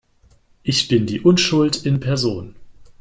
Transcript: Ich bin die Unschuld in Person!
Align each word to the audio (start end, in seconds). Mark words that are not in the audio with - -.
Ich 0.63 0.87
bin 0.87 1.05
die 1.05 1.21
Unschuld 1.21 1.85
in 1.85 1.99
Person! 1.99 2.55